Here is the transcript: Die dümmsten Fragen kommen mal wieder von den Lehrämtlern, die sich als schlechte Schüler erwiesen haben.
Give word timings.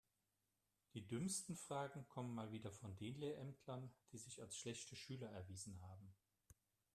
Die 0.95 1.07
dümmsten 1.07 1.55
Fragen 1.55 2.07
kommen 2.07 2.33
mal 2.33 2.51
wieder 2.51 2.71
von 2.71 2.95
den 2.97 3.19
Lehrämtlern, 3.19 3.93
die 4.11 4.17
sich 4.17 4.41
als 4.41 4.57
schlechte 4.57 4.95
Schüler 4.95 5.29
erwiesen 5.29 5.79
haben. 5.79 6.15